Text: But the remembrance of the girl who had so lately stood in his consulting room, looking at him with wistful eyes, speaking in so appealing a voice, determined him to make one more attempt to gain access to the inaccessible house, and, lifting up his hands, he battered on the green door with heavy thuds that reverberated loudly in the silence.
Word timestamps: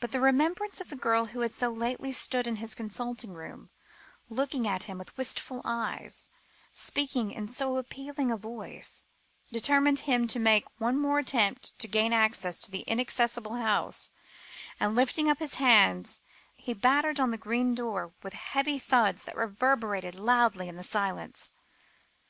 But 0.00 0.12
the 0.12 0.20
remembrance 0.20 0.82
of 0.82 0.90
the 0.90 0.96
girl 0.96 1.24
who 1.24 1.40
had 1.40 1.50
so 1.50 1.70
lately 1.70 2.12
stood 2.12 2.46
in 2.46 2.56
his 2.56 2.74
consulting 2.74 3.32
room, 3.32 3.70
looking 4.28 4.68
at 4.68 4.82
him 4.82 4.98
with 4.98 5.16
wistful 5.16 5.62
eyes, 5.64 6.28
speaking 6.74 7.30
in 7.30 7.48
so 7.48 7.78
appealing 7.78 8.30
a 8.30 8.36
voice, 8.36 9.06
determined 9.50 10.00
him 10.00 10.26
to 10.26 10.38
make 10.38 10.66
one 10.78 10.98
more 10.98 11.20
attempt 11.20 11.72
to 11.78 11.88
gain 11.88 12.12
access 12.12 12.60
to 12.60 12.70
the 12.70 12.82
inaccessible 12.86 13.54
house, 13.54 14.12
and, 14.78 14.94
lifting 14.94 15.30
up 15.30 15.38
his 15.38 15.54
hands, 15.54 16.20
he 16.54 16.74
battered 16.74 17.18
on 17.18 17.30
the 17.30 17.38
green 17.38 17.74
door 17.74 18.12
with 18.22 18.34
heavy 18.34 18.78
thuds 18.78 19.24
that 19.24 19.36
reverberated 19.36 20.14
loudly 20.14 20.68
in 20.68 20.76
the 20.76 20.84
silence. 20.84 21.52